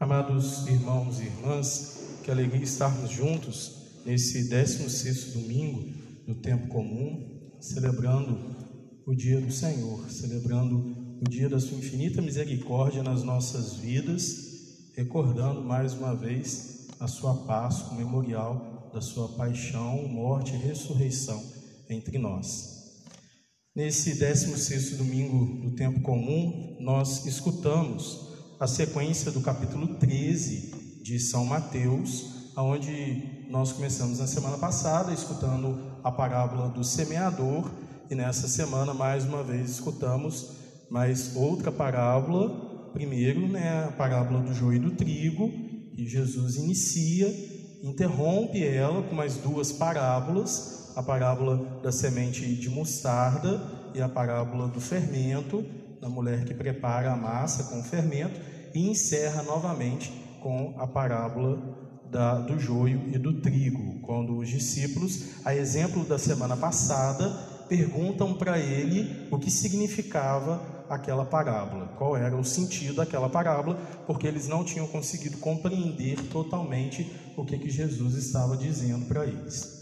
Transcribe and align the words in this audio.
Amados 0.00 0.66
irmãos 0.66 1.20
e 1.20 1.24
irmãs, 1.24 1.98
que 2.24 2.30
alegria 2.30 2.64
estarmos 2.64 3.10
juntos 3.10 4.00
nesse 4.06 4.48
16 4.48 5.34
domingo 5.34 5.92
do 6.26 6.34
tempo 6.36 6.68
comum, 6.68 7.52
celebrando 7.60 8.56
o 9.04 9.14
dia 9.14 9.38
do 9.38 9.52
Senhor, 9.52 10.10
celebrando 10.10 11.18
o 11.20 11.28
dia 11.28 11.50
da 11.50 11.60
sua 11.60 11.76
infinita 11.76 12.22
misericórdia 12.22 13.02
nas 13.02 13.22
nossas 13.22 13.74
vidas, 13.74 14.88
recordando 14.96 15.60
mais 15.60 15.92
uma 15.92 16.16
vez 16.16 16.88
a 16.98 17.06
sua 17.06 17.34
Páscoa, 17.44 17.92
o 17.92 17.96
memorial 17.98 18.90
da 18.94 19.02
sua 19.02 19.28
paixão, 19.28 20.08
morte 20.08 20.54
e 20.54 20.56
ressurreição 20.56 21.44
entre 21.90 22.16
nós. 22.16 23.04
Nesse 23.76 24.18
16 24.18 24.96
domingo 24.96 25.60
do 25.60 25.76
tempo 25.76 26.00
comum, 26.00 26.78
nós 26.80 27.26
escutamos 27.26 28.29
a 28.60 28.66
sequência 28.66 29.32
do 29.32 29.40
capítulo 29.40 29.94
13 29.94 31.00
de 31.02 31.18
São 31.18 31.46
Mateus, 31.46 32.50
onde 32.54 33.46
nós 33.48 33.72
começamos 33.72 34.18
na 34.18 34.26
semana 34.26 34.58
passada 34.58 35.14
escutando 35.14 35.80
a 36.04 36.12
parábola 36.12 36.68
do 36.68 36.84
semeador 36.84 37.70
e 38.10 38.14
nessa 38.14 38.46
semana 38.46 38.92
mais 38.92 39.24
uma 39.24 39.42
vez 39.42 39.70
escutamos 39.70 40.58
mais 40.90 41.34
outra 41.36 41.72
parábola, 41.72 42.90
primeiro, 42.92 43.48
né, 43.48 43.86
a 43.88 43.92
parábola 43.92 44.42
do 44.42 44.52
joio 44.52 44.76
e 44.76 44.78
do 44.78 44.90
trigo, 44.90 45.50
e 45.96 46.06
Jesus 46.06 46.56
inicia, 46.56 47.34
interrompe 47.82 48.62
ela 48.62 49.02
com 49.04 49.14
mais 49.14 49.36
duas 49.36 49.72
parábolas, 49.72 50.92
a 50.94 51.02
parábola 51.02 51.80
da 51.82 51.90
semente 51.90 52.44
de 52.56 52.68
mostarda 52.68 53.58
e 53.94 54.02
a 54.02 54.08
parábola 54.08 54.68
do 54.68 54.82
fermento, 54.82 55.64
da 55.98 56.08
mulher 56.08 56.44
que 56.44 56.54
prepara 56.54 57.12
a 57.12 57.16
massa 57.16 57.64
com 57.64 57.80
o 57.80 57.82
fermento, 57.82 58.49
e 58.74 58.88
encerra 58.88 59.42
novamente 59.42 60.12
com 60.40 60.74
a 60.78 60.86
parábola 60.86 61.58
da, 62.10 62.38
do 62.40 62.58
joio 62.58 63.02
e 63.12 63.18
do 63.18 63.40
trigo, 63.40 64.00
quando 64.00 64.36
os 64.36 64.48
discípulos, 64.48 65.44
a 65.44 65.54
exemplo 65.54 66.04
da 66.04 66.18
semana 66.18 66.56
passada, 66.56 67.28
perguntam 67.68 68.34
para 68.34 68.58
ele 68.58 69.28
o 69.30 69.38
que 69.38 69.50
significava 69.50 70.60
aquela 70.88 71.24
parábola, 71.24 71.86
qual 71.96 72.16
era 72.16 72.36
o 72.36 72.44
sentido 72.44 72.94
daquela 72.94 73.28
parábola, 73.28 73.76
porque 74.08 74.26
eles 74.26 74.48
não 74.48 74.64
tinham 74.64 74.88
conseguido 74.88 75.38
compreender 75.38 76.20
totalmente 76.28 77.08
o 77.36 77.44
que, 77.44 77.56
que 77.56 77.70
Jesus 77.70 78.14
estava 78.14 78.56
dizendo 78.56 79.06
para 79.06 79.24
eles. 79.24 79.78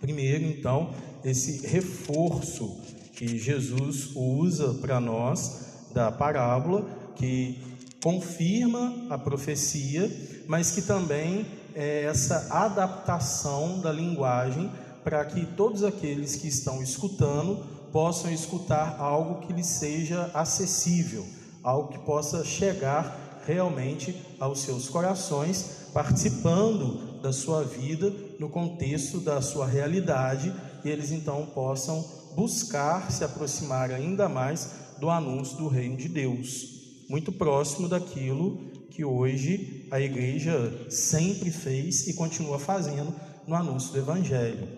Primeiro, 0.00 0.44
então, 0.44 0.94
esse 1.22 1.66
reforço 1.66 2.80
que 3.12 3.38
Jesus 3.38 4.16
usa 4.16 4.74
para 4.74 4.98
nós 4.98 5.90
da 5.92 6.10
parábola, 6.10 6.86
que 7.14 7.73
confirma 8.04 9.06
a 9.08 9.16
profecia, 9.16 10.14
mas 10.46 10.70
que 10.70 10.82
também 10.82 11.46
é 11.74 12.04
essa 12.04 12.48
adaptação 12.50 13.80
da 13.80 13.90
linguagem 13.90 14.70
para 15.02 15.24
que 15.24 15.46
todos 15.46 15.82
aqueles 15.82 16.36
que 16.36 16.46
estão 16.46 16.82
escutando 16.82 17.64
possam 17.90 18.30
escutar 18.30 18.96
algo 18.98 19.46
que 19.46 19.54
lhes 19.54 19.68
seja 19.68 20.30
acessível, 20.34 21.24
algo 21.62 21.92
que 21.92 21.98
possa 22.00 22.44
chegar 22.44 23.40
realmente 23.46 24.14
aos 24.38 24.60
seus 24.60 24.86
corações, 24.86 25.88
participando 25.94 27.22
da 27.22 27.32
sua 27.32 27.64
vida 27.64 28.12
no 28.38 28.50
contexto 28.50 29.18
da 29.18 29.40
sua 29.40 29.66
realidade, 29.66 30.54
e 30.84 30.90
eles 30.90 31.10
então 31.10 31.46
possam 31.54 32.04
buscar 32.36 33.10
se 33.10 33.24
aproximar 33.24 33.90
ainda 33.90 34.28
mais 34.28 34.72
do 35.00 35.08
anúncio 35.08 35.56
do 35.56 35.68
reino 35.68 35.96
de 35.96 36.08
Deus, 36.08 36.73
muito 37.08 37.32
próximo 37.32 37.88
daquilo 37.88 38.70
que 38.90 39.04
hoje 39.04 39.86
a 39.90 40.00
igreja 40.00 40.86
sempre 40.88 41.50
fez 41.50 42.06
e 42.06 42.14
continua 42.14 42.58
fazendo 42.58 43.14
no 43.46 43.54
anúncio 43.54 43.92
do 43.92 43.98
evangelho. 43.98 44.68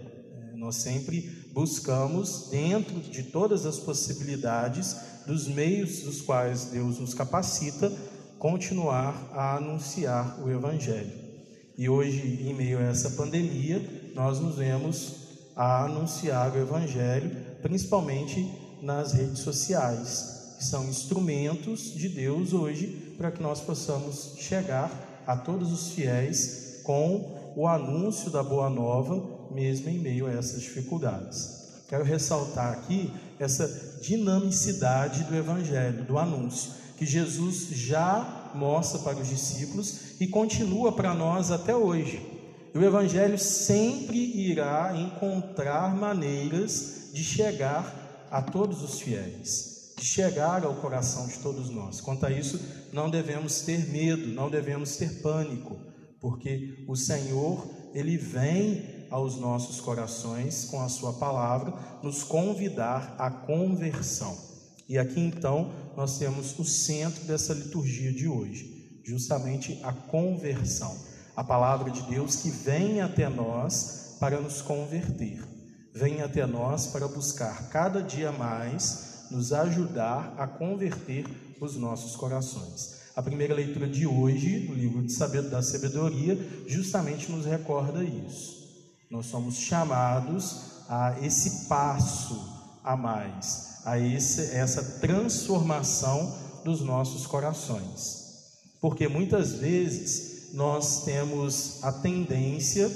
É, 0.52 0.56
nós 0.56 0.76
sempre 0.76 1.46
buscamos, 1.52 2.48
dentro 2.50 3.00
de 3.00 3.22
todas 3.22 3.64
as 3.64 3.78
possibilidades, 3.78 4.96
dos 5.26 5.48
meios 5.48 6.02
dos 6.02 6.20
quais 6.20 6.66
Deus 6.66 6.98
nos 6.98 7.14
capacita, 7.14 7.90
continuar 8.38 9.30
a 9.32 9.56
anunciar 9.56 10.38
o 10.42 10.50
Evangelho. 10.50 11.12
E 11.76 11.88
hoje, 11.88 12.42
em 12.46 12.54
meio 12.54 12.78
a 12.78 12.82
essa 12.82 13.10
pandemia, 13.10 13.82
nós 14.14 14.38
nos 14.38 14.56
vemos 14.56 15.14
a 15.56 15.84
anunciar 15.84 16.54
o 16.54 16.58
Evangelho, 16.58 17.30
principalmente 17.62 18.46
nas 18.82 19.12
redes 19.12 19.40
sociais, 19.40 20.35
que 20.56 20.64
são 20.64 20.84
instrumentos 20.88 21.92
de 21.94 22.08
Deus 22.08 22.52
hoje 22.52 23.14
para 23.16 23.30
que 23.30 23.42
nós 23.42 23.60
possamos 23.60 24.34
chegar 24.38 24.90
a 25.26 25.36
todos 25.36 25.72
os 25.72 25.92
fiéis 25.92 26.80
com 26.82 27.52
o 27.56 27.66
anúncio 27.66 28.30
da 28.30 28.42
Boa 28.42 28.68
Nova, 28.68 29.50
mesmo 29.50 29.88
em 29.88 29.98
meio 29.98 30.26
a 30.26 30.32
essas 30.32 30.60
dificuldades. 30.60 31.66
Quero 31.88 32.04
ressaltar 32.04 32.72
aqui 32.72 33.12
essa 33.38 33.98
dinamicidade 34.00 35.24
do 35.24 35.34
Evangelho, 35.34 36.04
do 36.04 36.18
anúncio, 36.18 36.72
que 36.96 37.06
Jesus 37.06 37.68
já 37.70 38.50
mostra 38.54 38.98
para 39.00 39.18
os 39.18 39.28
discípulos 39.28 40.20
e 40.20 40.26
continua 40.26 40.92
para 40.92 41.14
nós 41.14 41.50
até 41.50 41.74
hoje. 41.74 42.20
O 42.74 42.82
Evangelho 42.82 43.38
sempre 43.38 44.18
irá 44.18 44.92
encontrar 44.94 45.94
maneiras 45.96 47.10
de 47.12 47.24
chegar 47.24 48.26
a 48.30 48.42
todos 48.42 48.82
os 48.82 49.00
fiéis, 49.00 49.75
de 49.96 50.04
chegar 50.04 50.64
ao 50.64 50.76
coração 50.76 51.26
de 51.26 51.38
todos 51.38 51.70
nós. 51.70 52.00
Quanto 52.00 52.26
a 52.26 52.30
isso, 52.30 52.60
não 52.92 53.10
devemos 53.10 53.60
ter 53.62 53.88
medo, 53.88 54.26
não 54.28 54.50
devemos 54.50 54.96
ter 54.96 55.22
pânico, 55.22 55.76
porque 56.20 56.84
o 56.88 56.94
Senhor, 56.94 57.66
Ele 57.94 58.16
vem 58.16 59.06
aos 59.10 59.36
nossos 59.36 59.80
corações 59.80 60.64
com 60.66 60.80
a 60.80 60.88
Sua 60.88 61.14
palavra, 61.14 61.72
nos 62.02 62.22
convidar 62.22 63.14
à 63.18 63.30
conversão. 63.30 64.36
E 64.88 64.98
aqui 64.98 65.20
então 65.20 65.72
nós 65.96 66.18
temos 66.18 66.58
o 66.58 66.64
centro 66.64 67.24
dessa 67.24 67.54
liturgia 67.54 68.12
de 68.12 68.28
hoje, 68.28 69.00
justamente 69.04 69.80
a 69.82 69.92
conversão 69.92 70.96
a 71.36 71.44
palavra 71.44 71.90
de 71.90 72.00
Deus 72.02 72.36
que 72.36 72.50
vem 72.50 73.02
até 73.02 73.28
nós 73.28 74.16
para 74.18 74.40
nos 74.40 74.62
converter, 74.62 75.44
vem 75.94 76.22
até 76.22 76.46
nós 76.46 76.86
para 76.86 77.06
buscar 77.06 77.68
cada 77.68 78.02
dia 78.02 78.32
mais 78.32 79.15
nos 79.30 79.52
ajudar 79.52 80.34
a 80.38 80.46
converter 80.46 81.24
os 81.60 81.76
nossos 81.76 82.16
corações. 82.16 82.96
A 83.14 83.22
primeira 83.22 83.54
leitura 83.54 83.88
de 83.88 84.06
hoje, 84.06 84.66
no 84.68 84.74
livro 84.74 85.02
de 85.02 85.12
da 85.48 85.62
sabedoria, 85.62 86.38
justamente 86.66 87.30
nos 87.32 87.46
recorda 87.46 88.04
isso. 88.04 88.56
Nós 89.10 89.26
somos 89.26 89.56
chamados 89.56 90.84
a 90.88 91.16
esse 91.22 91.66
passo 91.66 92.56
a 92.84 92.96
mais, 92.96 93.80
a 93.84 93.98
esse, 93.98 94.54
essa 94.54 95.00
transformação 95.00 96.36
dos 96.64 96.80
nossos 96.80 97.26
corações. 97.26 98.26
Porque 98.80 99.08
muitas 99.08 99.54
vezes 99.54 100.52
nós 100.52 101.04
temos 101.04 101.82
a 101.82 101.92
tendência 101.92 102.90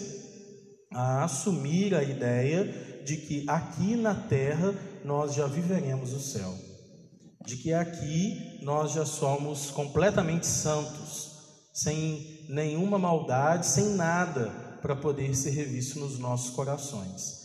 a 0.93 1.25
assumir 1.25 1.95
a 1.95 2.03
ideia 2.03 3.03
de 3.05 3.17
que 3.17 3.45
aqui 3.49 3.97
na 3.97 4.15
terra 4.15 4.75
nós 5.05 5.35
já 5.35 5.47
viveremos 5.47 6.13
o 6.13 6.21
céu, 6.21 6.55
de 7.47 7.57
que 7.57 7.73
aqui 7.73 8.61
nós 8.63 8.93
já 8.93 9.05
somos 9.05 9.71
completamente 9.71 10.47
santos, 10.47 11.31
sem 11.73 12.47
nenhuma 12.49 12.99
maldade, 12.99 13.67
sem 13.67 13.95
nada 13.95 14.51
para 14.83 14.97
poder 14.97 15.35
ser 15.35 15.51
revisto 15.51 15.99
nos 16.01 16.19
nossos 16.19 16.51
corações. 16.51 17.41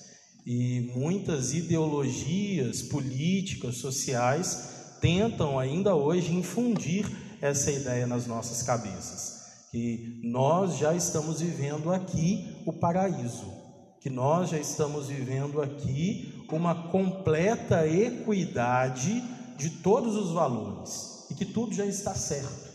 E 0.45 0.91
muitas 0.95 1.53
ideologias 1.53 2.81
políticas, 2.81 3.77
sociais, 3.77 4.97
tentam 5.01 5.57
ainda 5.57 5.95
hoje 5.95 6.33
infundir 6.33 7.09
essa 7.41 7.71
ideia 7.71 8.05
nas 8.05 8.27
nossas 8.27 8.61
cabeças 8.63 9.35
que 9.75 10.21
nós 10.23 10.77
já 10.77 10.95
estamos 10.95 11.41
vivendo 11.41 11.91
aqui 11.91 12.63
o 12.65 12.71
paraíso, 12.71 13.51
que 13.99 14.09
nós 14.09 14.49
já 14.49 14.57
estamos 14.57 15.07
vivendo 15.07 15.61
aqui 15.61 16.34
uma 16.51 16.89
completa 16.89 17.87
equidade 17.87 19.23
de 19.57 19.69
todos 19.69 20.15
os 20.15 20.31
valores 20.31 21.25
e 21.29 21.33
que 21.33 21.45
tudo 21.45 21.73
já 21.73 21.85
está 21.85 22.13
certo. 22.13 22.69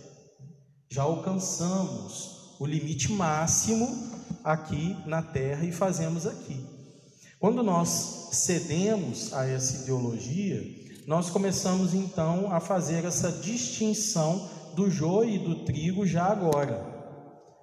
Já 0.89 1.03
alcançamos 1.03 2.57
o 2.59 2.67
limite 2.67 3.13
máximo 3.13 3.89
aqui 4.43 4.97
na 5.07 5.23
terra 5.23 5.65
e 5.65 5.73
fazemos 5.73 6.27
aqui. 6.27 6.65
Quando 7.39 7.63
nós 7.63 8.29
cedemos 8.33 9.33
a 9.33 9.47
essa 9.47 9.83
ideologia, 9.83 10.63
nós 11.07 11.31
começamos 11.31 11.95
então 11.95 12.53
a 12.53 12.61
fazer 12.61 13.05
essa 13.05 13.33
distinção 13.33 14.49
do 14.75 14.91
joio 14.91 15.31
e 15.31 15.39
do 15.39 15.65
trigo 15.65 16.07
já 16.07 16.27
agora, 16.27 16.85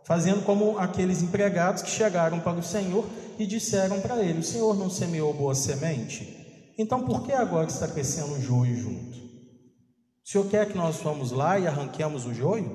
fazendo 0.08 0.42
como 0.46 0.80
aqueles 0.80 1.22
empregados 1.22 1.84
que 1.84 1.90
chegaram 1.90 2.40
para 2.40 2.58
o 2.58 2.64
Senhor 2.64 3.06
e 3.38 3.46
disseram 3.46 4.00
para 4.00 4.24
ele: 4.24 4.40
O 4.40 4.44
Senhor 4.44 4.74
não 4.74 4.90
semeou 4.90 5.34
boa 5.34 5.54
semente? 5.54 6.74
Então 6.78 7.04
por 7.04 7.24
que 7.24 7.34
agora 7.34 7.68
está 7.68 7.90
crescendo 7.90 8.34
o 8.34 8.42
joio 8.42 8.78
junto? 8.78 9.18
O 9.18 10.30
Senhor 10.30 10.48
quer 10.48 10.68
que 10.70 10.78
nós 10.78 10.98
vamos 11.02 11.32
lá 11.32 11.60
e 11.60 11.68
arranquemos 11.68 12.26
o 12.26 12.34
joio? 12.34 12.72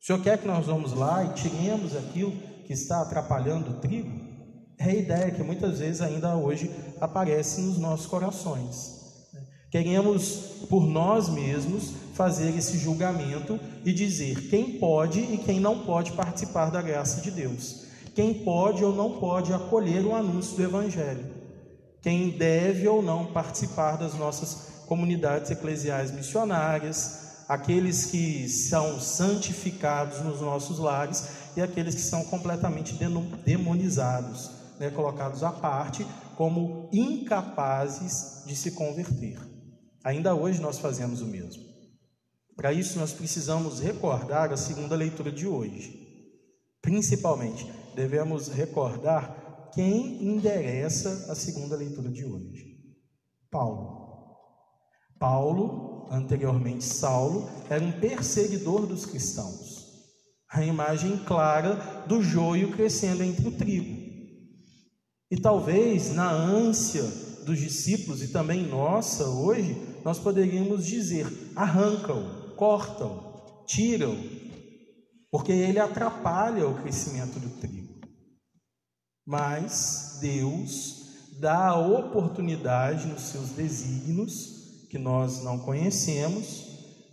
O 0.00 0.04
Senhor 0.04 0.22
quer 0.22 0.38
que 0.38 0.46
nós 0.46 0.66
vamos 0.66 0.92
lá 0.92 1.24
e 1.24 1.34
tiremos 1.34 1.96
aquilo 1.96 2.32
que 2.66 2.72
está 2.72 3.02
atrapalhando 3.02 3.72
o 3.72 3.80
trigo? 3.80 4.10
É 4.78 4.84
a 4.84 4.94
ideia 4.94 5.30
que 5.32 5.42
muitas 5.42 5.80
vezes 5.80 6.00
ainda 6.00 6.36
hoje 6.36 6.70
aparece 7.00 7.60
nos 7.60 7.78
nossos 7.78 8.06
corações. 8.06 9.01
Queremos, 9.72 10.66
por 10.68 10.86
nós 10.86 11.30
mesmos, 11.30 11.94
fazer 12.12 12.54
esse 12.54 12.76
julgamento 12.76 13.58
e 13.82 13.90
dizer 13.90 14.50
quem 14.50 14.78
pode 14.78 15.18
e 15.18 15.38
quem 15.38 15.60
não 15.60 15.78
pode 15.78 16.12
participar 16.12 16.70
da 16.70 16.82
graça 16.82 17.22
de 17.22 17.30
Deus, 17.30 17.86
quem 18.14 18.34
pode 18.34 18.84
ou 18.84 18.94
não 18.94 19.12
pode 19.12 19.50
acolher 19.50 20.04
o 20.04 20.14
anúncio 20.14 20.56
do 20.56 20.62
Evangelho, 20.62 21.24
quem 22.02 22.28
deve 22.28 22.86
ou 22.86 23.00
não 23.02 23.32
participar 23.32 23.96
das 23.96 24.12
nossas 24.12 24.84
comunidades 24.86 25.50
eclesiais 25.50 26.10
missionárias, 26.10 27.44
aqueles 27.48 28.04
que 28.04 28.46
são 28.50 29.00
santificados 29.00 30.20
nos 30.20 30.42
nossos 30.42 30.78
lares 30.78 31.28
e 31.56 31.62
aqueles 31.62 31.94
que 31.94 32.02
são 32.02 32.24
completamente 32.24 32.94
demonizados, 33.42 34.50
né, 34.78 34.90
colocados 34.90 35.42
à 35.42 35.50
parte 35.50 36.06
como 36.36 36.90
incapazes 36.92 38.42
de 38.44 38.54
se 38.54 38.72
converter. 38.72 39.51
Ainda 40.04 40.34
hoje 40.34 40.60
nós 40.60 40.78
fazemos 40.78 41.20
o 41.20 41.26
mesmo. 41.26 41.62
Para 42.56 42.72
isso, 42.72 42.98
nós 42.98 43.12
precisamos 43.12 43.80
recordar 43.80 44.52
a 44.52 44.56
segunda 44.56 44.94
leitura 44.94 45.30
de 45.30 45.46
hoje. 45.46 46.02
Principalmente, 46.80 47.70
devemos 47.94 48.48
recordar 48.48 49.70
quem 49.72 50.22
endereça 50.22 51.30
a 51.30 51.34
segunda 51.34 51.76
leitura 51.76 52.10
de 52.10 52.24
hoje: 52.24 52.76
Paulo. 53.50 54.02
Paulo, 55.18 56.08
anteriormente 56.10 56.84
Saulo, 56.84 57.48
era 57.70 57.82
um 57.82 57.92
perseguidor 57.92 58.86
dos 58.86 59.06
cristãos. 59.06 59.82
A 60.50 60.64
imagem 60.64 61.16
clara 61.24 62.04
do 62.06 62.22
joio 62.22 62.72
crescendo 62.72 63.22
entre 63.22 63.48
o 63.48 63.52
trigo. 63.52 64.02
E 65.30 65.40
talvez 65.40 66.12
na 66.12 66.30
ânsia 66.30 67.04
dos 67.44 67.58
discípulos 67.58 68.22
e 68.22 68.28
também 68.28 68.66
nossa 68.66 69.26
hoje, 69.28 69.74
nós 70.04 70.18
poderíamos 70.18 70.86
dizer: 70.86 71.26
arranca-o, 71.54 72.54
corta-o, 72.56 73.64
tira-o, 73.66 74.16
porque 75.30 75.52
ele 75.52 75.78
atrapalha 75.78 76.68
o 76.68 76.80
crescimento 76.82 77.38
do 77.38 77.48
trigo. 77.60 78.00
Mas 79.26 80.18
Deus 80.20 81.02
dá 81.38 81.68
a 81.68 81.78
oportunidade 81.78 83.06
nos 83.06 83.22
seus 83.22 83.50
desígnios, 83.50 84.86
que 84.90 84.98
nós 84.98 85.42
não 85.42 85.58
conhecemos, 85.58 86.66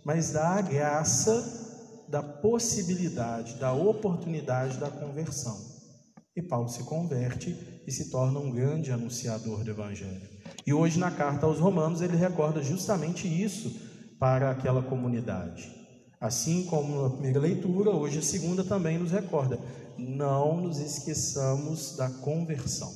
mas 0.04 0.32
dá 0.32 0.50
a 0.50 0.62
graça 0.62 2.04
da 2.08 2.22
possibilidade, 2.22 3.54
da 3.54 3.72
oportunidade 3.72 4.78
da 4.78 4.90
conversão. 4.90 5.56
E 6.36 6.42
Paulo 6.42 6.68
se 6.68 6.82
converte 6.84 7.56
e 7.86 7.92
se 7.92 8.10
torna 8.10 8.38
um 8.38 8.50
grande 8.50 8.92
anunciador 8.92 9.64
do 9.64 9.70
Evangelho. 9.70 10.39
E 10.66 10.72
hoje, 10.72 10.98
na 10.98 11.10
carta 11.10 11.46
aos 11.46 11.58
Romanos, 11.58 12.02
ele 12.02 12.16
recorda 12.16 12.62
justamente 12.62 13.26
isso 13.26 13.70
para 14.18 14.50
aquela 14.50 14.82
comunidade. 14.82 15.80
Assim 16.20 16.64
como 16.64 17.02
na 17.02 17.10
primeira 17.10 17.40
leitura, 17.40 17.90
hoje 17.90 18.18
a 18.18 18.22
segunda 18.22 18.62
também 18.62 18.98
nos 18.98 19.10
recorda: 19.10 19.58
não 19.96 20.60
nos 20.60 20.78
esqueçamos 20.78 21.96
da 21.96 22.10
conversão, 22.10 22.92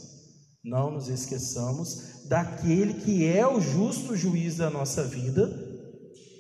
não 0.63 0.91
nos 0.91 1.09
esqueçamos 1.09 2.27
daquele 2.29 2.95
que 2.95 3.27
é 3.27 3.47
o 3.47 3.61
justo 3.61 4.15
juiz 4.15 4.57
da 4.57 4.69
nossa 4.69 5.03
vida, 5.05 5.51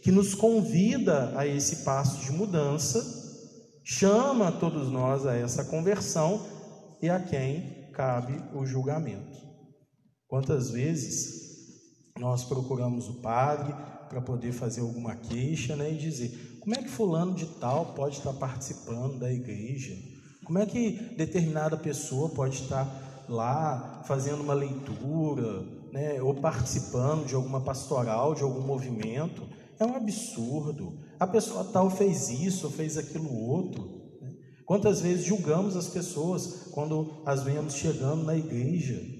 que 0.03 0.13
nos 0.13 0.35
convida 0.35 1.33
a 1.39 1.47
esse 1.47 1.77
passo 1.77 2.23
de 2.23 2.33
mudança, 2.33 3.03
chama 3.83 4.53
todos 4.53 4.91
nós 4.91 5.27
a 5.27 5.35
essa 5.35 5.65
conversão 5.65 6.45
e 7.01 7.09
a 7.09 7.19
quem 7.19 7.89
cabe 7.95 8.43
o 8.55 8.67
julgamento. 8.67 9.54
Quantas 10.35 10.69
vezes 10.69 11.77
nós 12.19 12.43
procuramos 12.43 13.09
o 13.09 13.21
padre 13.21 13.73
para 14.09 14.21
poder 14.21 14.51
fazer 14.51 14.81
alguma 14.81 15.15
queixa 15.15 15.77
né, 15.77 15.93
e 15.93 15.97
dizer: 15.97 16.59
como 16.59 16.75
é 16.75 16.83
que 16.83 16.89
Fulano 16.89 17.37
de 17.37 17.47
Tal 17.47 17.95
pode 17.95 18.19
estar 18.19 18.33
participando 18.33 19.21
da 19.21 19.33
igreja? 19.33 19.97
Como 20.45 20.59
é 20.59 20.67
que 20.67 21.15
determinada 21.17 21.77
pessoa 21.77 22.31
pode 22.31 22.57
estar 22.57 23.25
lá 23.29 24.03
fazendo 24.09 24.43
uma 24.43 24.55
leitura, 24.55 25.63
né, 25.93 26.21
ou 26.21 26.35
participando 26.35 27.27
de 27.27 27.37
alguma 27.37 27.61
pastoral, 27.61 28.35
de 28.35 28.43
algum 28.43 28.63
movimento? 28.63 29.47
É 29.79 29.87
um 29.87 29.95
absurdo. 29.95 30.99
A 31.21 31.29
pessoa 31.29 31.63
tal 31.63 31.89
fez 31.89 32.29
isso, 32.29 32.69
fez 32.71 32.99
aquilo 32.99 33.33
outro. 33.33 34.03
Quantas 34.67 35.01
vezes 35.01 35.25
julgamos 35.25 35.77
as 35.77 35.87
pessoas 35.87 36.71
quando 36.73 37.23
as 37.25 37.45
vemos 37.45 37.75
chegando 37.75 38.25
na 38.25 38.37
igreja? 38.37 39.14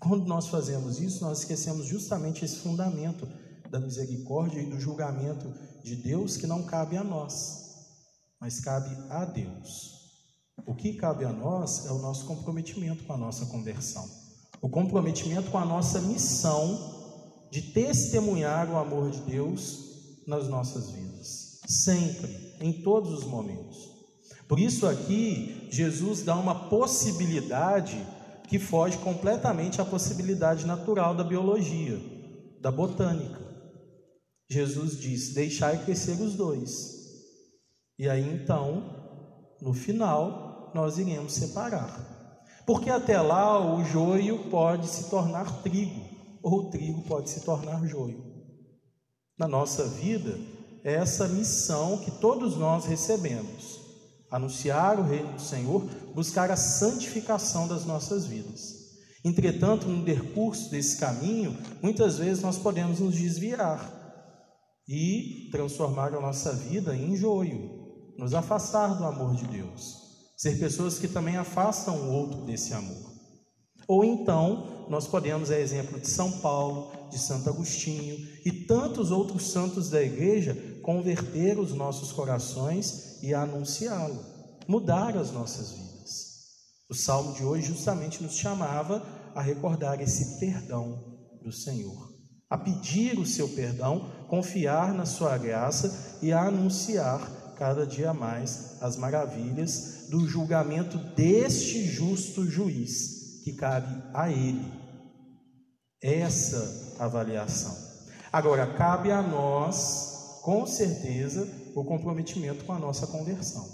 Quando 0.00 0.26
nós 0.26 0.48
fazemos 0.48 0.98
isso, 0.98 1.22
nós 1.22 1.40
esquecemos 1.40 1.86
justamente 1.86 2.42
esse 2.42 2.56
fundamento 2.56 3.28
da 3.70 3.78
misericórdia 3.78 4.60
e 4.60 4.70
do 4.70 4.80
julgamento 4.80 5.52
de 5.84 5.94
Deus 5.94 6.38
que 6.38 6.46
não 6.46 6.62
cabe 6.62 6.96
a 6.96 7.04
nós, 7.04 7.60
mas 8.40 8.60
cabe 8.60 8.96
a 9.10 9.26
Deus. 9.26 10.00
O 10.66 10.74
que 10.74 10.94
cabe 10.94 11.24
a 11.24 11.32
nós 11.32 11.86
é 11.86 11.92
o 11.92 11.98
nosso 11.98 12.24
comprometimento 12.24 13.04
com 13.04 13.12
a 13.12 13.18
nossa 13.18 13.46
conversão, 13.46 14.08
o 14.60 14.68
comprometimento 14.68 15.50
com 15.50 15.58
a 15.58 15.64
nossa 15.66 16.00
missão 16.00 16.98
de 17.50 17.60
testemunhar 17.60 18.70
o 18.70 18.78
amor 18.78 19.10
de 19.10 19.20
Deus 19.20 20.24
nas 20.26 20.48
nossas 20.48 20.90
vidas, 20.90 21.60
sempre, 21.66 22.54
em 22.60 22.82
todos 22.82 23.12
os 23.12 23.24
momentos. 23.24 23.90
Por 24.48 24.58
isso 24.58 24.86
aqui 24.86 25.68
Jesus 25.70 26.22
dá 26.22 26.36
uma 26.36 26.68
possibilidade 26.68 27.96
que 28.50 28.58
foge 28.58 28.98
completamente 28.98 29.80
à 29.80 29.84
possibilidade 29.84 30.66
natural 30.66 31.14
da 31.14 31.22
biologia, 31.22 31.96
da 32.60 32.68
botânica. 32.70 33.38
Jesus 34.48 34.98
diz: 34.98 35.32
"Deixai 35.32 35.84
crescer 35.84 36.20
os 36.20 36.34
dois". 36.34 36.98
E 37.96 38.08
aí 38.08 38.28
então, 38.28 38.82
no 39.62 39.72
final, 39.72 40.72
nós 40.74 40.98
iremos 40.98 41.32
separar. 41.32 42.44
Porque 42.66 42.90
até 42.90 43.20
lá 43.20 43.76
o 43.76 43.84
joio 43.84 44.50
pode 44.50 44.88
se 44.88 45.08
tornar 45.08 45.62
trigo, 45.62 46.00
ou 46.42 46.62
o 46.66 46.70
trigo 46.70 47.02
pode 47.02 47.30
se 47.30 47.44
tornar 47.44 47.86
joio. 47.86 48.20
Na 49.38 49.46
nossa 49.46 49.84
vida, 49.86 50.36
é 50.82 50.94
essa 50.94 51.28
missão 51.28 51.98
que 51.98 52.10
todos 52.10 52.56
nós 52.56 52.84
recebemos 52.84 53.89
anunciar 54.30 54.98
o 54.98 55.02
reino 55.02 55.32
do 55.32 55.40
Senhor, 55.40 55.82
buscar 56.14 56.50
a 56.50 56.56
santificação 56.56 57.66
das 57.66 57.84
nossas 57.84 58.26
vidas. 58.26 58.78
Entretanto, 59.24 59.86
no 59.86 60.04
decurso 60.04 60.70
desse 60.70 60.98
caminho, 60.98 61.56
muitas 61.82 62.18
vezes 62.18 62.42
nós 62.42 62.56
podemos 62.56 63.00
nos 63.00 63.14
desviar 63.14 63.98
e 64.88 65.48
transformar 65.52 66.14
a 66.14 66.20
nossa 66.20 66.52
vida 66.52 66.96
em 66.96 67.16
joio, 67.16 67.70
nos 68.16 68.34
afastar 68.34 68.96
do 68.96 69.04
amor 69.04 69.34
de 69.34 69.46
Deus, 69.46 69.96
ser 70.36 70.58
pessoas 70.58 70.98
que 70.98 71.06
também 71.06 71.36
afastam 71.36 71.96
o 71.96 72.12
outro 72.12 72.44
desse 72.46 72.72
amor. 72.72 73.10
Ou 73.86 74.04
então, 74.04 74.86
nós 74.88 75.06
podemos, 75.06 75.50
a 75.50 75.58
exemplo 75.58 76.00
de 76.00 76.08
São 76.08 76.30
Paulo, 76.38 76.92
de 77.10 77.18
Santo 77.18 77.48
Agostinho 77.50 78.16
e 78.44 78.52
tantos 78.52 79.10
outros 79.10 79.50
santos 79.50 79.90
da 79.90 80.02
igreja, 80.02 80.56
converter 80.80 81.58
os 81.58 81.72
nossos 81.72 82.12
corações 82.12 83.18
e 83.22 83.34
anunciá-lo, 83.34 84.24
mudar 84.66 85.16
as 85.16 85.30
nossas 85.30 85.72
vidas. 85.72 85.90
O 86.88 86.94
salmo 86.94 87.34
de 87.34 87.44
hoje 87.44 87.68
justamente 87.68 88.22
nos 88.22 88.34
chamava 88.34 89.02
a 89.34 89.40
recordar 89.40 90.00
esse 90.00 90.40
perdão 90.40 90.98
do 91.42 91.52
Senhor, 91.52 92.10
a 92.48 92.58
pedir 92.58 93.18
o 93.18 93.26
seu 93.26 93.48
perdão, 93.48 94.10
confiar 94.28 94.92
na 94.92 95.06
sua 95.06 95.38
graça 95.38 96.18
e 96.20 96.32
a 96.32 96.42
anunciar 96.42 97.54
cada 97.56 97.86
dia 97.86 98.12
mais 98.14 98.82
as 98.82 98.96
maravilhas 98.96 100.06
do 100.08 100.26
julgamento 100.26 100.98
deste 101.14 101.84
justo 101.84 102.44
juiz 102.44 103.42
que 103.44 103.52
cabe 103.52 104.02
a 104.14 104.30
ele. 104.30 104.66
Essa 106.02 106.96
avaliação. 106.98 107.76
Agora, 108.32 108.66
cabe 108.74 109.10
a 109.10 109.22
nós, 109.22 110.09
com 110.42 110.66
certeza, 110.66 111.48
o 111.74 111.84
comprometimento 111.84 112.64
com 112.64 112.72
a 112.72 112.78
nossa 112.78 113.06
conversão, 113.06 113.66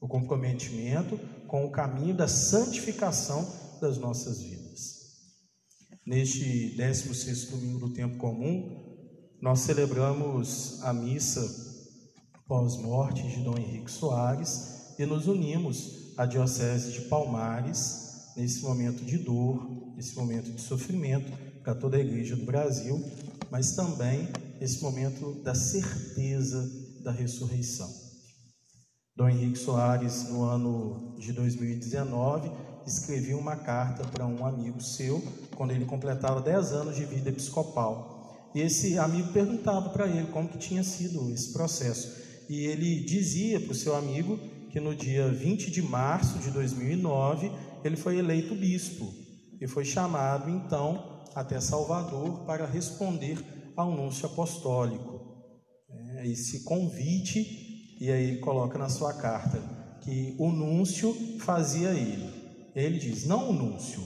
o 0.00 0.08
comprometimento 0.08 1.18
com 1.46 1.64
o 1.64 1.70
caminho 1.70 2.14
da 2.14 2.28
santificação 2.28 3.46
das 3.80 3.98
nossas 3.98 4.40
vidas. 4.42 4.64
Neste 6.06 6.76
16 6.76 7.46
domingo 7.50 7.78
do 7.78 7.92
tempo 7.92 8.18
comum, 8.18 8.84
nós 9.40 9.60
celebramos 9.60 10.82
a 10.82 10.92
missa 10.92 11.42
pós-morte 12.46 13.22
de 13.26 13.42
Dom 13.42 13.56
Henrique 13.56 13.90
Soares 13.90 14.94
e 14.98 15.06
nos 15.06 15.26
unimos 15.26 16.14
à 16.16 16.26
Diocese 16.26 16.92
de 16.92 17.00
Palmares 17.08 18.32
nesse 18.36 18.62
momento 18.62 19.04
de 19.04 19.18
dor, 19.18 19.94
nesse 19.96 20.14
momento 20.16 20.50
de 20.50 20.60
sofrimento 20.60 21.30
para 21.62 21.74
toda 21.74 21.96
a 21.96 22.00
igreja 22.00 22.36
do 22.36 22.44
Brasil, 22.44 23.02
mas 23.50 23.72
também 23.72 24.28
nesse 24.60 24.82
momento 24.82 25.42
da 25.42 25.54
certeza 25.54 26.68
da 27.02 27.10
ressurreição. 27.10 27.88
Dom 29.16 29.28
Henrique 29.28 29.58
Soares, 29.58 30.28
no 30.28 30.42
ano 30.42 31.16
de 31.20 31.32
2019, 31.32 32.50
escrevia 32.86 33.36
uma 33.36 33.56
carta 33.56 34.04
para 34.04 34.26
um 34.26 34.44
amigo 34.44 34.80
seu, 34.80 35.22
quando 35.54 35.70
ele 35.70 35.84
completava 35.84 36.40
10 36.40 36.72
anos 36.72 36.96
de 36.96 37.04
vida 37.04 37.30
episcopal. 37.30 38.50
E 38.54 38.60
esse 38.60 38.98
amigo 38.98 39.32
perguntava 39.32 39.90
para 39.90 40.08
ele 40.08 40.28
como 40.28 40.48
que 40.48 40.58
tinha 40.58 40.82
sido 40.82 41.32
esse 41.32 41.52
processo. 41.52 42.12
E 42.48 42.66
ele 42.66 43.04
dizia 43.04 43.60
para 43.60 43.72
o 43.72 43.74
seu 43.74 43.94
amigo 43.94 44.38
que 44.70 44.80
no 44.80 44.94
dia 44.94 45.28
20 45.28 45.70
de 45.70 45.80
março 45.80 46.38
de 46.40 46.50
2009 46.50 47.50
ele 47.84 47.96
foi 47.96 48.18
eleito 48.18 48.54
bispo 48.54 49.12
e 49.60 49.66
foi 49.68 49.84
chamado 49.84 50.50
então 50.50 51.13
até 51.34 51.60
Salvador 51.60 52.44
para 52.44 52.66
responder 52.66 53.38
ao 53.76 53.92
anúncio 53.92 54.26
apostólico. 54.26 55.20
É, 55.90 56.26
esse 56.26 56.64
convite, 56.64 57.96
e 58.00 58.10
aí 58.10 58.30
ele 58.30 58.38
coloca 58.38 58.78
na 58.78 58.88
sua 58.88 59.12
carta 59.14 59.60
que 60.02 60.36
o 60.38 60.50
núncio 60.50 61.14
fazia 61.40 61.90
ele. 61.90 62.30
Ele 62.74 62.98
diz: 62.98 63.26
não 63.26 63.50
o 63.50 63.52
núncio, 63.52 64.02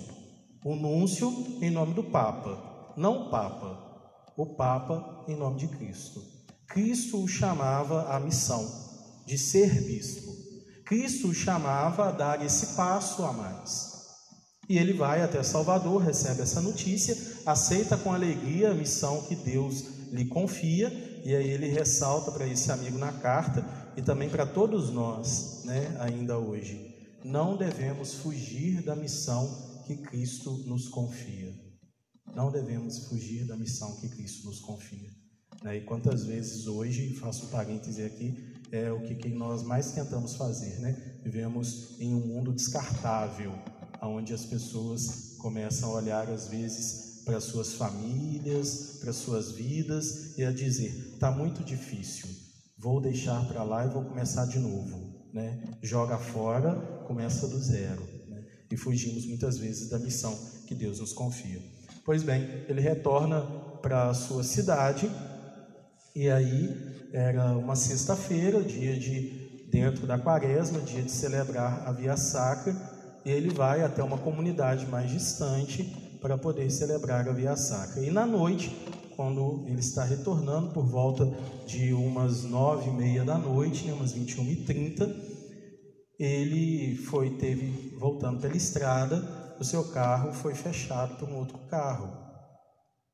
o 0.65 0.75
núncio 0.75 1.31
em 1.61 1.71
nome 1.71 1.95
do 1.95 2.05
Papa, 2.05 2.95
não 2.97 3.27
o 3.27 3.31
Papa, 3.31 4.33
o 4.37 4.47
Papa 4.55 5.25
em 5.29 5.37
nome 5.37 5.59
de 5.59 5.69
Cristo. 5.69 6.23
Cristo 6.67 7.23
o 7.23 7.29
chamava 7.29 8.15
à 8.15 8.21
missão 8.21 8.67
de 9.27 9.39
ser 9.39 9.83
bispo. 9.83 10.31
Cristo 10.85 11.29
o 11.29 11.35
chamava 11.35 12.09
a 12.09 12.13
dar 12.13 12.45
esse 12.45 12.75
passo 12.77 13.25
a 13.25 13.33
mais. 13.33 13.88
E 14.69 14.77
ele 14.77 14.93
vai 14.93 15.23
até 15.23 15.43
Salvador, 15.43 16.03
recebe 16.03 16.43
essa 16.43 16.61
notícia, 16.61 17.17
aceita 17.47 17.97
com 17.97 18.13
alegria 18.13 18.71
a 18.71 18.75
missão 18.75 19.23
que 19.23 19.35
Deus 19.35 19.85
lhe 20.13 20.27
confia, 20.27 20.93
e 21.25 21.35
aí 21.35 21.49
ele 21.49 21.69
ressalta 21.69 22.31
para 22.31 22.47
esse 22.47 22.71
amigo 22.71 22.99
na 22.99 23.13
carta 23.13 23.65
e 23.97 24.03
também 24.03 24.29
para 24.29 24.47
todos 24.47 24.91
nós, 24.91 25.63
né, 25.65 25.97
ainda 26.01 26.39
hoje. 26.39 26.95
Não 27.25 27.57
devemos 27.57 28.15
fugir 28.15 28.83
da 28.83 28.95
missão 28.95 29.83
que 29.87 29.97
Cristo 29.97 30.51
nos 30.67 30.89
confia. 30.89 31.53
Não 32.35 32.51
devemos 32.51 33.07
fugir 33.07 33.47
da 33.47 33.57
missão 33.57 33.97
que 33.97 34.09
Cristo 34.09 34.47
nos 34.47 34.61
confia. 34.61 35.11
Né? 35.63 35.79
E 35.79 35.81
quantas 35.81 36.25
vezes 36.25 36.67
hoje, 36.67 37.15
faço 37.15 37.47
um 37.47 37.49
parêntese 37.49 38.03
aqui, 38.03 38.55
é 38.71 38.93
o 38.93 39.03
que, 39.03 39.29
nós 39.31 39.63
mais 39.63 39.93
tentamos 39.93 40.35
fazer, 40.35 40.79
né? 40.79 41.21
Vivemos 41.25 41.99
em 41.99 42.15
um 42.15 42.21
mundo 42.21 42.53
descartável, 42.53 43.55
onde 44.03 44.33
as 44.33 44.45
pessoas 44.45 45.37
começam 45.39 45.91
a 45.91 45.95
olhar 45.95 46.29
às 46.29 46.49
vezes 46.49 47.23
para 47.25 47.41
suas 47.41 47.75
famílias, 47.75 48.99
para 49.01 49.13
suas 49.13 49.53
vidas 49.53 50.37
e 50.39 50.45
a 50.45 50.53
dizer: 50.53 51.13
está 51.15 51.31
muito 51.31 51.63
difícil, 51.63 52.29
vou 52.79 53.01
deixar 53.01 53.47
para 53.47 53.63
lá 53.63 53.85
e 53.85 53.91
vou 53.91 54.05
começar 54.05 54.47
de 54.47 54.59
novo, 54.59 55.29
né? 55.33 55.63
Joga 55.83 56.17
fora, 56.17 56.75
começa 57.07 57.47
do 57.47 57.59
zero, 57.59 58.03
né? 58.29 58.43
e 58.71 58.77
fugimos 58.77 59.27
muitas 59.27 59.59
vezes 59.59 59.89
da 59.91 59.99
missão 59.99 60.37
que 60.67 60.75
Deus 60.75 61.01
nos 61.01 61.13
confia. 61.13 61.61
Pois 62.05 62.23
bem, 62.23 62.65
ele 62.69 62.81
retorna 62.81 63.43
para 63.83 64.09
a 64.09 64.15
sua 64.15 64.43
cidade 64.43 65.11
e 66.15 66.31
aí 66.31 66.75
era 67.13 67.57
uma 67.57 67.77
sexta-feira, 67.77 68.63
dia 68.63 68.99
de 68.99 69.67
dentro 69.71 70.07
da 70.07 70.19
quaresma, 70.19 70.81
dia 70.81 71.03
de 71.03 71.11
celebrar 71.11 71.87
a 71.87 71.93
Via 71.93 72.17
Sacra 72.17 72.75
ele 73.31 73.51
vai 73.51 73.83
até 73.83 74.03
uma 74.03 74.19
comunidade 74.19 74.87
mais 74.87 75.11
distante 75.11 75.85
para 76.21 76.37
poder 76.37 76.71
celebrar 76.71 77.29
a 77.29 77.33
Via 77.33 77.57
Sacra. 77.57 78.03
E 78.03 78.11
na 78.11 78.27
noite, 78.27 78.71
quando 79.17 79.65
ele 79.67 79.81
está 79.81 80.05
retornando 80.05 80.71
por 80.71 80.87
volta 80.87 81.27
de 81.67 81.93
umas 81.93 82.45
nove 82.45 82.89
e 82.89 82.93
meia 82.93 83.25
da 83.25 83.37
noite, 83.37 83.87
né, 83.87 83.93
umas 83.93 84.13
21 84.13 84.51
e 84.51 84.57
30, 84.65 85.17
ele 86.19 86.97
foi, 86.97 87.31
teve, 87.37 87.97
voltando 87.99 88.41
pela 88.41 88.57
estrada, 88.57 89.57
o 89.61 89.65
seu 89.65 89.85
carro 89.91 90.33
foi 90.33 90.55
fechado 90.55 91.17
por 91.17 91.29
um 91.29 91.37
outro 91.37 91.59
carro. 91.69 92.17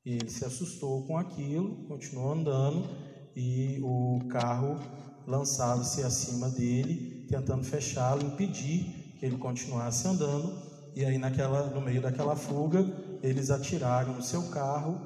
Ele 0.04 0.28
se 0.28 0.44
assustou 0.44 1.06
com 1.06 1.16
aquilo, 1.16 1.86
continuou 1.88 2.32
andando 2.32 2.86
e 3.34 3.80
o 3.82 4.20
carro 4.28 4.78
lançava-se 5.26 6.02
acima 6.02 6.50
dele, 6.50 7.26
tentando 7.28 7.64
fechá-lo, 7.64 8.22
impedir 8.22 9.03
que 9.24 9.28
ele 9.28 9.38
continuasse 9.38 10.06
andando. 10.06 10.54
E 10.94 11.02
aí, 11.02 11.16
naquela, 11.16 11.70
no 11.70 11.80
meio 11.80 12.02
daquela 12.02 12.36
fuga, 12.36 12.84
eles 13.22 13.50
atiraram 13.50 14.14
no 14.14 14.22
seu 14.22 14.42
carro 14.50 15.00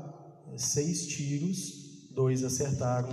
eh, 0.48 0.58
seis 0.58 1.06
tiros, 1.06 2.10
dois 2.12 2.42
acertaram 2.42 3.08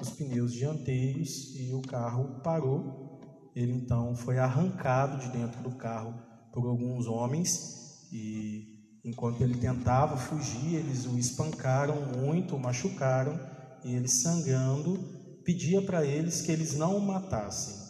os 0.00 0.08
pneus 0.10 0.54
dianteiros 0.54 1.54
e 1.54 1.74
o 1.74 1.82
carro 1.82 2.40
parou. 2.42 3.20
Ele 3.54 3.72
então 3.72 4.16
foi 4.16 4.38
arrancado 4.38 5.18
de 5.18 5.28
dentro 5.28 5.62
do 5.62 5.72
carro 5.72 6.14
por 6.52 6.66
alguns 6.66 7.06
homens 7.06 8.08
e 8.10 8.98
enquanto 9.04 9.42
ele 9.42 9.54
tentava 9.58 10.16
fugir, 10.16 10.74
eles 10.74 11.06
o 11.06 11.18
espancaram 11.18 11.96
muito, 12.18 12.56
o 12.56 12.58
machucaram 12.58 13.38
e 13.84 13.94
ele 13.94 14.08
sangrando 14.08 14.98
pedia 15.44 15.80
para 15.80 16.04
eles 16.04 16.40
que 16.40 16.50
eles 16.50 16.74
não 16.76 16.96
o 16.96 17.00
matassem, 17.00 17.85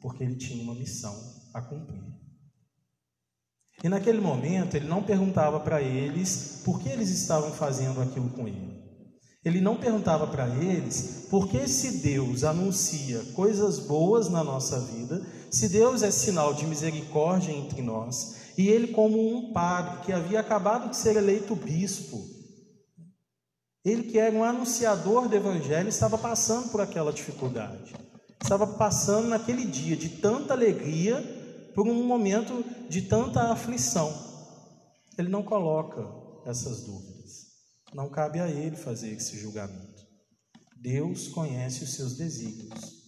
porque 0.00 0.24
ele 0.24 0.36
tinha 0.36 0.62
uma 0.62 0.74
missão 0.74 1.14
a 1.52 1.60
cumprir. 1.60 2.02
E 3.82 3.88
naquele 3.88 4.20
momento 4.20 4.76
ele 4.76 4.86
não 4.86 5.02
perguntava 5.02 5.58
para 5.60 5.80
eles 5.80 6.62
por 6.64 6.80
que 6.80 6.88
eles 6.88 7.08
estavam 7.10 7.50
fazendo 7.52 8.00
aquilo 8.00 8.28
com 8.30 8.46
ele. 8.46 8.80
Ele 9.42 9.60
não 9.60 9.76
perguntava 9.76 10.26
para 10.26 10.48
eles 10.48 11.26
por 11.30 11.48
que 11.48 11.66
se 11.66 12.02
Deus 12.02 12.44
anuncia 12.44 13.24
coisas 13.34 13.78
boas 13.78 14.28
na 14.28 14.44
nossa 14.44 14.78
vida, 14.80 15.24
se 15.50 15.68
Deus 15.68 16.02
é 16.02 16.10
sinal 16.10 16.52
de 16.52 16.66
misericórdia 16.66 17.50
entre 17.50 17.80
nós, 17.80 18.52
e 18.58 18.68
ele 18.68 18.88
como 18.88 19.18
um 19.18 19.52
padre 19.52 20.04
que 20.04 20.12
havia 20.12 20.40
acabado 20.40 20.90
de 20.90 20.96
ser 20.96 21.16
eleito 21.16 21.56
bispo, 21.56 22.22
ele 23.82 24.02
que 24.02 24.18
era 24.18 24.36
um 24.36 24.44
anunciador 24.44 25.26
do 25.26 25.34
evangelho 25.34 25.88
estava 25.88 26.18
passando 26.18 26.68
por 26.68 26.82
aquela 26.82 27.10
dificuldade. 27.10 27.94
Estava 28.42 28.66
passando 28.66 29.28
naquele 29.28 29.64
dia 29.64 29.96
de 29.96 30.08
tanta 30.08 30.54
alegria 30.54 31.20
por 31.74 31.86
um 31.86 32.04
momento 32.04 32.64
de 32.88 33.02
tanta 33.02 33.52
aflição. 33.52 34.12
Ele 35.16 35.28
não 35.28 35.42
coloca 35.42 36.04
essas 36.48 36.84
dúvidas. 36.84 37.50
Não 37.94 38.08
cabe 38.08 38.40
a 38.40 38.48
ele 38.48 38.76
fazer 38.76 39.10
esse 39.10 39.38
julgamento. 39.38 40.00
Deus 40.80 41.28
conhece 41.28 41.84
os 41.84 41.94
seus 41.94 42.16
desígnios. 42.16 43.00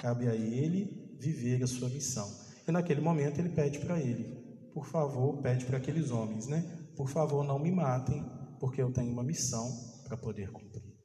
Cabe 0.00 0.28
a 0.28 0.34
ele 0.34 1.16
viver 1.18 1.62
a 1.62 1.66
sua 1.66 1.88
missão. 1.88 2.28
E 2.66 2.72
naquele 2.72 3.00
momento 3.00 3.38
ele 3.38 3.48
pede 3.50 3.78
para 3.78 3.98
ele, 4.00 4.24
por 4.74 4.86
favor, 4.86 5.40
pede 5.40 5.64
para 5.64 5.78
aqueles 5.78 6.10
homens, 6.10 6.46
né? 6.46 6.88
Por 6.96 7.08
favor, 7.08 7.44
não 7.44 7.58
me 7.58 7.70
matem, 7.70 8.24
porque 8.58 8.82
eu 8.82 8.92
tenho 8.92 9.12
uma 9.12 9.22
missão 9.22 9.70
para 10.04 10.16
poder 10.16 10.50
cumprir. 10.50 10.95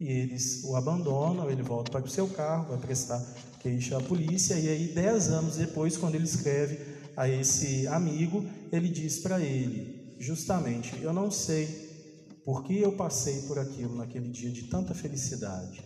E 0.00 0.08
eles 0.08 0.64
o 0.64 0.76
abandonam, 0.76 1.50
ele 1.50 1.62
volta 1.62 1.90
para 1.90 2.04
o 2.04 2.10
seu 2.10 2.28
carro, 2.28 2.68
vai 2.68 2.78
prestar 2.78 3.20
queixa 3.60 3.96
à 3.96 4.00
polícia, 4.00 4.54
e 4.58 4.68
aí, 4.68 4.88
dez 4.88 5.28
anos 5.28 5.56
depois, 5.56 5.96
quando 5.96 6.16
ele 6.16 6.24
escreve 6.24 6.78
a 7.16 7.28
esse 7.28 7.86
amigo, 7.86 8.44
ele 8.70 8.88
diz 8.88 9.20
para 9.20 9.40
ele, 9.40 10.16
justamente, 10.18 10.94
eu 11.00 11.12
não 11.12 11.30
sei 11.30 11.66
por 12.44 12.64
que 12.64 12.78
eu 12.78 12.92
passei 12.92 13.42
por 13.42 13.58
aquilo 13.58 13.96
naquele 13.96 14.28
dia 14.28 14.50
de 14.50 14.64
tanta 14.64 14.94
felicidade. 14.94 15.82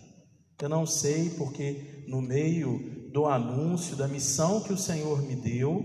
Eu 0.61 0.67
não 0.67 0.85
sei 0.85 1.29
porque 1.37 2.03
no 2.07 2.21
meio 2.21 3.09
do 3.13 3.25
anúncio 3.27 3.95
da 3.95 4.07
missão 4.07 4.59
que 4.61 4.73
o 4.73 4.77
Senhor 4.77 5.21
me 5.21 5.35
deu, 5.35 5.81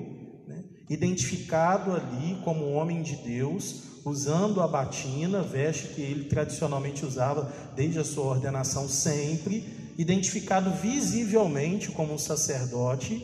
né, 0.48 0.64
identificado 0.90 1.92
ali 1.92 2.40
como 2.42 2.72
homem 2.72 3.02
de 3.02 3.14
Deus, 3.16 3.84
usando 4.04 4.60
a 4.60 4.68
batina, 4.68 5.42
veste 5.42 5.88
que 5.88 6.02
ele 6.02 6.24
tradicionalmente 6.24 7.06
usava 7.06 7.50
desde 7.74 7.98
a 7.98 8.04
sua 8.04 8.24
ordenação 8.24 8.88
sempre, 8.88 9.92
identificado 9.96 10.70
visivelmente 10.70 11.90
como 11.90 12.12
um 12.12 12.18
sacerdote, 12.18 13.22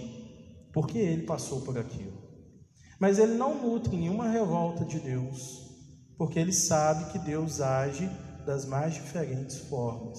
porque 0.73 0.99
ele 0.99 1.25
passou 1.25 1.61
por 1.61 1.77
aquilo. 1.79 2.19
Mas 2.99 3.19
ele 3.19 3.35
não 3.35 3.63
nutre 3.63 3.97
nenhuma 3.97 4.29
revolta 4.29 4.85
de 4.85 4.99
Deus, 4.99 5.69
porque 6.17 6.39
ele 6.39 6.53
sabe 6.53 7.13
que 7.13 7.19
Deus 7.19 7.61
age 7.61 8.09
das 8.47 8.65
mais 8.65 8.95
diferentes 8.95 9.59
formas. 9.59 10.19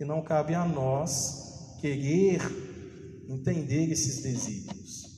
E 0.00 0.04
não 0.04 0.22
cabe 0.22 0.54
a 0.54 0.64
nós 0.64 1.76
querer 1.80 2.40
entender 3.28 3.90
esses 3.90 4.22
desígnios. 4.22 5.08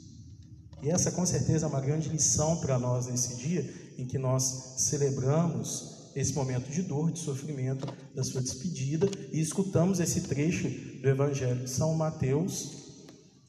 E 0.83 0.91
essa 0.91 1.13
com 1.13 1.27
certeza 1.27 1.67
é 1.67 1.69
uma 1.69 1.81
grande 1.81 2.09
lição 2.09 2.59
para 2.61 2.79
nós 2.79 3.07
nesse 3.07 3.37
dia 3.37 3.90
em 3.99 4.07
que 4.07 4.19
nós 4.19 4.75
celebramos 4.79 6.11
esse 6.15 6.35
momento 6.35 6.71
de 6.71 6.83
dor, 6.83 7.13
de 7.13 7.21
sofrimento 7.21 7.87
da 8.15 8.25
sua 8.25 8.41
despedida 8.41 9.09
e 9.33 9.41
escutamos 9.41 10.01
esse 10.01 10.23
trecho 10.23 10.69
do 11.01 11.09
Evangelho 11.09 11.65
de 11.65 11.71
São 11.71 11.95
Mateus, 11.95 12.73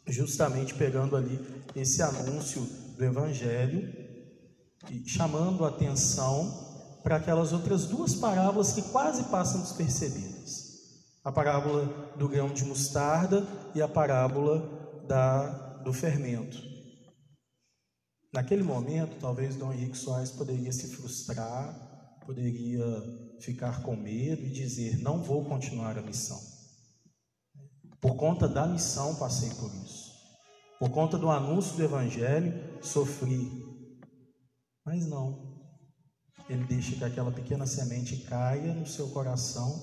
justamente 0.08 0.74
pegando 0.76 1.16
ali 1.16 1.40
esse 1.76 2.02
anúncio 2.02 2.62
do 2.98 3.04
Evangelho 3.04 3.92
e 4.90 5.08
chamando 5.08 5.66
a 5.66 5.70
atenção 5.70 7.00
para 7.04 7.16
aquelas 7.16 7.52
outras 7.52 7.86
duas 7.86 8.14
parábolas 8.14 8.74
que 8.74 8.82
quase 8.84 9.24
passam 9.26 9.62
despercebidas. 9.62 10.70
A 11.24 11.32
parábola 11.32 12.14
do 12.18 12.28
grão 12.28 12.50
de 12.50 12.64
mostarda 12.64 13.46
e 13.76 13.82
a 13.82 13.88
parábola 13.88 15.04
da, 15.08 15.78
do 15.84 15.94
fermento. 15.94 16.71
Naquele 18.34 18.64
momento, 18.64 19.20
talvez 19.20 19.58
Dom 19.58 19.74
Henrique 19.74 19.98
Soares 19.98 20.32
poderia 20.32 20.72
se 20.72 20.88
frustrar, 20.96 22.20
poderia 22.26 22.86
ficar 23.42 23.82
com 23.82 23.96
medo 23.96 24.42
e 24.44 24.50
dizer: 24.50 25.00
Não 25.00 25.22
vou 25.22 25.44
continuar 25.44 25.98
a 25.98 26.02
missão. 26.02 26.40
Por 28.00 28.16
conta 28.16 28.48
da 28.48 28.66
missão, 28.66 29.16
passei 29.16 29.50
por 29.56 29.70
isso. 29.84 30.12
Por 30.80 30.90
conta 30.90 31.18
do 31.18 31.30
anúncio 31.30 31.76
do 31.76 31.84
Evangelho, 31.84 32.54
sofri. 32.82 33.64
Mas 34.86 35.06
não. 35.06 35.60
Ele 36.50 36.64
deixa 36.64 36.96
que 36.96 37.04
aquela 37.04 37.32
pequena 37.32 37.68
semente 37.68 38.18
caia 38.26 38.74
no 38.74 38.88
seu 38.88 39.10
coração 39.10 39.80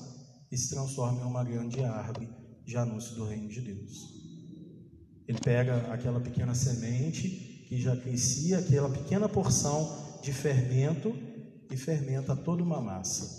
e 0.50 0.56
se 0.56 0.70
transforme 0.70 1.20
em 1.20 1.24
uma 1.24 1.44
grande 1.44 1.84
árvore 1.84 2.28
de 2.64 2.76
anúncio 2.76 3.14
do 3.14 3.26
reino 3.26 3.48
de 3.48 3.60
Deus. 3.60 3.92
Ele 5.28 5.38
pega 5.38 5.92
aquela 5.92 6.20
pequena 6.20 6.54
semente 6.54 7.47
que 7.68 7.78
já 7.78 7.94
crescia, 7.94 8.60
aquela 8.60 8.88
pequena 8.88 9.28
porção 9.28 9.94
de 10.22 10.32
fermento 10.32 11.14
e 11.70 11.76
fermenta 11.76 12.34
toda 12.34 12.62
uma 12.62 12.80
massa. 12.80 13.38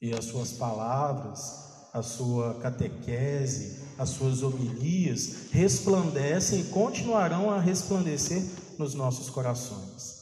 E 0.00 0.14
as 0.14 0.24
suas 0.24 0.52
palavras, 0.52 1.90
a 1.92 2.02
sua 2.02 2.54
catequese, 2.54 3.82
as 3.98 4.08
suas 4.08 4.42
homilias 4.42 5.50
resplandecem 5.50 6.60
e 6.60 6.64
continuarão 6.64 7.50
a 7.50 7.60
resplandecer 7.60 8.42
nos 8.78 8.94
nossos 8.94 9.28
corações. 9.28 10.16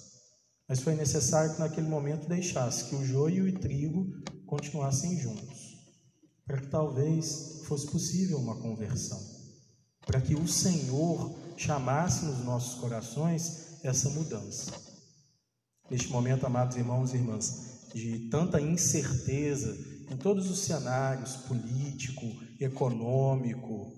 Mas 0.69 0.81
foi 0.81 0.97
necessário 0.97 1.55
que 1.55 1.61
naquele 1.61 1.89
momento 1.89 2.29
deixasse 2.29 2.87
que 2.87 2.97
o 2.97 3.05
joio 3.05 3.47
e 3.47 3.51
o 3.51 3.59
trigo 3.61 4.07
continuassem 4.47 5.17
juntos, 5.21 5.79
para 6.45 6.61
que 6.61 6.67
talvez 6.67 7.63
fosse 7.67 7.87
possível 7.87 8.39
uma 8.39 8.57
conversão, 8.57 9.21
para 10.07 10.21
que 10.21 10.35
o 10.35 10.47
Senhor 10.47 11.35
chamasse 11.57 12.25
nos 12.25 12.45
nossos 12.45 12.81
corações 12.81 13.79
essa 13.83 14.09
mudança. 14.11 14.73
Neste 15.91 16.09
momento, 16.09 16.47
amados 16.47 16.77
irmãos 16.77 17.13
e 17.13 17.17
irmãs, 17.17 17.89
de 17.95 18.29
tanta 18.31 18.61
incerteza 18.61 19.77
em 20.11 20.17
todos 20.17 20.51
os 20.51 20.61
cenários 20.61 21.37
político, 21.37 22.27
econômico 22.61 23.93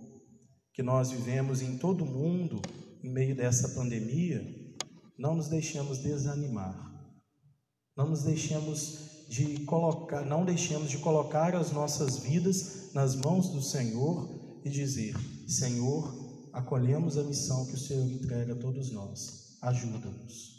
que 0.73 0.83
nós 0.83 1.11
vivemos 1.11 1.63
em 1.63 1.79
todo 1.79 2.05
o 2.05 2.07
mundo 2.07 2.61
em 3.03 3.11
meio 3.11 3.35
dessa 3.35 3.71
pandemia, 3.71 4.45
não 5.19 5.35
nos 5.35 5.49
deixemos 5.49 5.99
desanimar. 5.99 6.87
Não 7.97 8.11
nos 8.11 8.25
deixemos 8.25 9.27
de 9.29 9.61
colocar, 9.65 10.25
não 10.25 10.45
deixemos 10.45 10.91
de 10.91 10.99
colocar 10.99 11.57
as 11.57 11.73
nossas 11.73 12.19
vidas 12.19 12.93
nas 12.93 13.17
mãos 13.17 13.49
do 13.49 13.63
Senhor 13.63 14.46
e 14.67 14.71
dizer: 14.71 15.15
Senhor, 15.47 16.51
acolhemos 16.53 17.17
a 17.17 17.23
missão 17.23 17.67
que 17.67 17.75
o 17.75 17.79
Senhor 17.79 18.07
entrega 18.11 18.53
a 18.53 18.59
todos 18.59 18.91
nós. 18.91 19.57
Ajuda-nos 19.63 20.57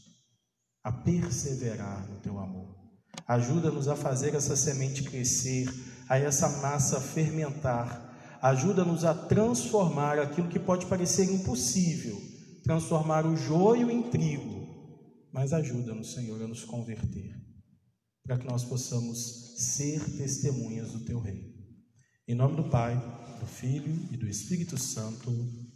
a 0.83 0.91
perseverar 0.91 2.09
no 2.09 2.19
teu 2.21 2.39
amor. 2.39 2.73
Ajuda-nos 3.27 3.89
a 3.89 3.95
fazer 3.95 4.33
essa 4.33 4.55
semente 4.55 5.03
crescer, 5.03 5.67
a 6.07 6.17
essa 6.17 6.47
massa 6.61 7.01
fermentar. 7.01 8.37
Ajuda-nos 8.41 9.03
a 9.03 9.13
transformar 9.13 10.17
aquilo 10.19 10.47
que 10.47 10.59
pode 10.59 10.85
parecer 10.85 11.29
impossível, 11.29 12.17
transformar 12.63 13.25
o 13.25 13.35
joio 13.35 13.91
em 13.91 14.09
trigo. 14.09 14.65
Mas 15.33 15.51
ajuda-nos, 15.51 16.13
Senhor, 16.13 16.41
a 16.41 16.47
nos 16.47 16.63
converter, 16.63 17.35
para 18.23 18.37
que 18.37 18.47
nós 18.47 18.63
possamos 18.63 19.57
ser 19.57 19.99
testemunhas 20.17 20.93
do 20.93 21.03
teu 21.03 21.19
reino. 21.19 21.51
Em 22.25 22.35
nome 22.35 22.55
do 22.55 22.69
Pai, 22.69 22.95
do 23.39 23.45
Filho 23.45 24.07
e 24.11 24.17
do 24.17 24.27
Espírito 24.27 24.77
Santo. 24.77 25.66